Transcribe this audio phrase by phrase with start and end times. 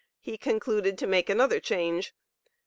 [0.19, 2.15] He concluded to make another change.